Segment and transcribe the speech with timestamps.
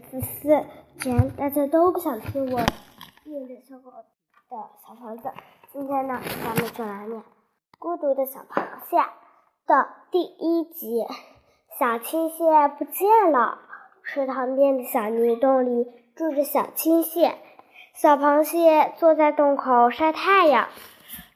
[0.00, 0.64] 思思，
[1.00, 2.60] 既然大家都不想听我
[3.24, 5.30] 念的小狗的小房子，
[5.70, 7.20] 今天呢，咱们就来念
[7.78, 8.96] 《孤独的小螃蟹》
[9.66, 11.04] 的第一集。
[11.78, 12.44] 小青蟹
[12.78, 13.58] 不见了，
[14.02, 15.86] 池塘边的小泥洞里
[16.16, 17.36] 住着小青蟹。
[17.94, 20.68] 小螃蟹坐在洞口晒太阳，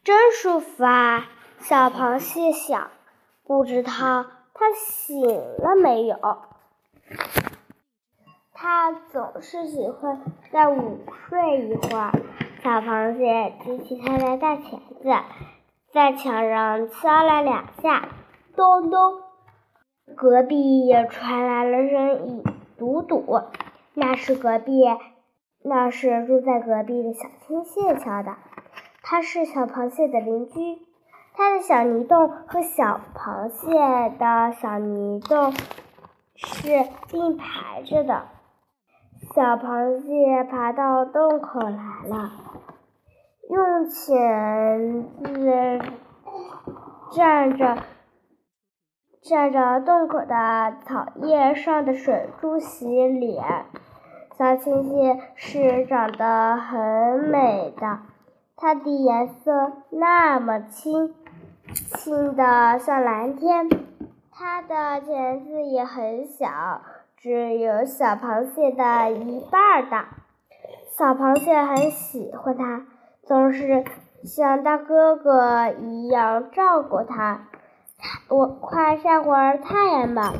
[0.03, 1.29] 真舒服啊！
[1.61, 2.91] 小螃蟹想，
[3.45, 6.17] 不知道它醒了没有。
[8.69, 12.11] 它总是喜欢再午睡一会儿。
[12.65, 15.09] 小螃蟹举起它的大钳子，
[15.93, 18.09] 在墙上敲了两下，
[18.57, 19.23] 咚咚，
[20.17, 22.43] 隔壁也传来了声音，
[22.77, 23.25] 嘟嘟，
[23.95, 24.83] 那是隔壁，
[25.63, 28.35] 那是住在隔壁的小青蟹敲的。
[29.01, 30.81] 它是小螃蟹的邻居，
[31.37, 35.55] 它的小泥洞和小螃蟹的小泥洞
[36.35, 38.25] 是并排着的。
[39.35, 42.31] 小螃蟹爬到洞口来了，
[43.51, 45.81] 用钳子
[47.13, 47.83] 蘸着
[49.23, 53.67] 蘸着洞口的草叶上的水珠洗脸。
[54.39, 58.01] 小青蟹是长得很美的，
[58.57, 61.15] 它的颜色那么清，
[61.73, 63.69] 清的像蓝天。
[64.31, 66.49] 它的钳子也很小。
[67.27, 70.11] 只有小螃蟹的一半大，
[70.97, 72.87] 小螃蟹很喜欢它，
[73.25, 73.85] 总是
[74.23, 77.49] 像大哥哥一样照顾它。
[78.29, 80.35] 我快晒会儿太阳吧，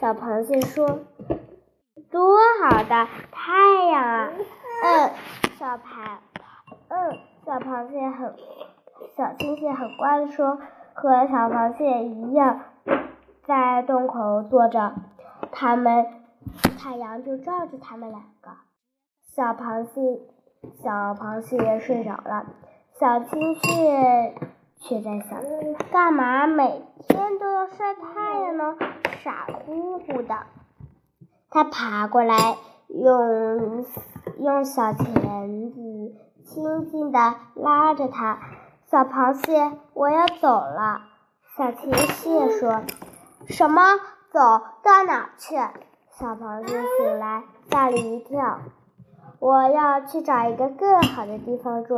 [0.00, 1.00] 小螃蟹说。
[2.10, 4.30] 多好的太阳啊！
[4.82, 5.10] 嗯，
[5.58, 5.80] 小螃，
[6.88, 8.34] 嗯，小螃蟹很，
[9.14, 10.56] 小青蟹很乖的说，
[10.94, 12.60] 和小螃蟹一样，
[13.46, 14.94] 在洞口坐着。
[15.52, 16.06] 他们。
[16.82, 18.52] 太阳就照着他们两个，
[19.36, 20.22] 小螃蟹，
[20.82, 22.46] 小螃蟹睡着了，
[22.98, 24.34] 小青蟹
[24.78, 25.42] 却在想：
[25.92, 28.76] 干嘛每天都要晒太阳呢？
[29.22, 30.34] 傻乎乎的。
[31.50, 32.56] 它爬过来，
[32.88, 33.84] 用
[34.38, 36.14] 用小钳子
[36.46, 38.38] 轻轻地拉着它。
[38.86, 41.02] 小螃蟹，我要走了。
[41.58, 42.80] 小青蟹说
[43.48, 43.82] ：“什么？
[44.32, 44.40] 走
[44.82, 45.56] 到哪去？”
[46.20, 48.58] 小螃蟹醒来，吓了一跳。
[49.38, 51.94] 我要去找一个更好的地方住。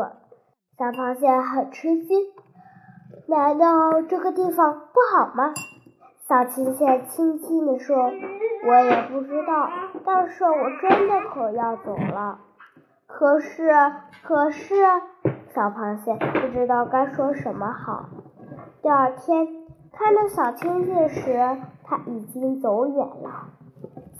[0.78, 2.20] 小螃蟹很吃惊。
[3.26, 5.52] 难道这个地方不好吗？
[6.28, 7.96] 小青蟹轻轻地说
[8.64, 9.68] ：“我也不知道，
[10.04, 12.38] 但是我真的可要走了。”
[13.08, 13.72] 可是，
[14.22, 14.76] 可是，
[15.52, 18.04] 小螃蟹不知道该说什么好。
[18.82, 19.48] 第二天
[19.90, 23.48] 看到小青蟹时，它已经走远了。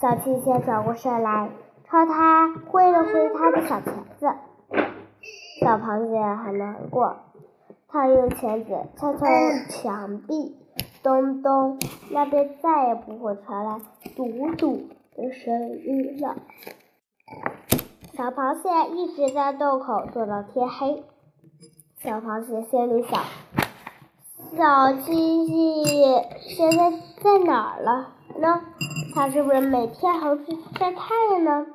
[0.03, 1.49] 小青蟹转过身来，
[1.85, 4.27] 朝他挥了挥他的小钳子。
[5.61, 7.15] 小螃蟹很难过，
[7.87, 9.25] 他用钳子敲敲
[9.69, 10.57] 墙壁，
[11.01, 11.79] 咚咚，
[12.11, 13.79] 那边再也不会传来
[14.13, 14.27] 嘟
[14.57, 16.35] 嘟的声音了。
[18.17, 21.01] 小螃蟹一直在洞口坐到天黑。
[22.01, 23.21] 小螃蟹心里想：
[24.57, 26.91] 小青蟹现在
[27.23, 28.09] 在哪儿了
[28.41, 28.59] 呢？
[29.15, 31.65] 它是不是每天还去晒太阳呢？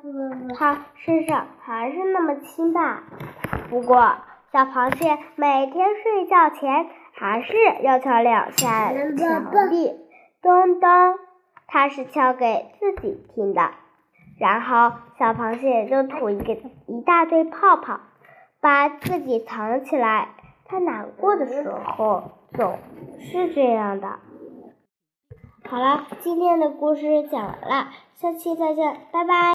[0.57, 3.03] 它身上还是那么轻吧？
[3.69, 4.15] 不过，
[4.51, 9.91] 小螃蟹每天睡觉前还是要敲两下墙壁，
[10.41, 10.89] 咚咚，
[11.67, 13.71] 它是敲给自己听的。
[14.37, 16.53] 然后，小螃蟹就吐一个
[16.87, 17.99] 一大堆泡泡，
[18.59, 20.29] 把自己藏起来。
[20.65, 22.77] 它难过的时候总
[23.19, 24.19] 是这样的。
[25.69, 29.39] 好了，今天的故事讲完了，下期再见，拜拜。